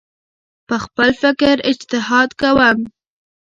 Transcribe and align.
په 0.67 0.75
خپل 0.83 1.09
فکر 1.21 1.55
اجتهاد 1.71 2.29
کوم 2.41 2.77